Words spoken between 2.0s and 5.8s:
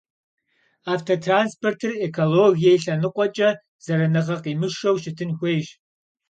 экологие и лъэныкъуэкӀэ зэраныгъэ къимышэу щытын хуейщ.